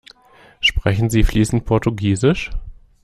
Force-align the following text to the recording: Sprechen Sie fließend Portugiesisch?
Sprechen 0.61 1.11
Sie 1.11 1.23
fließend 1.23 1.63
Portugiesisch? 1.65 2.49